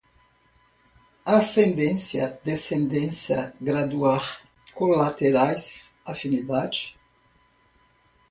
ascendência, 1.23 2.39
descendência, 2.43 3.53
graduar, 3.61 4.41
colaterais, 4.73 5.95
afinidade 6.03 6.97